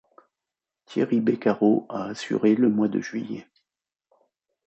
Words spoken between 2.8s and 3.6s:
de juillet.